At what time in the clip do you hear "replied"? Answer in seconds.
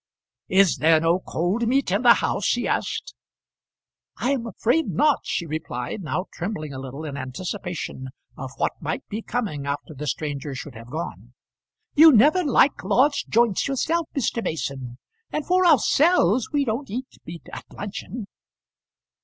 5.45-6.01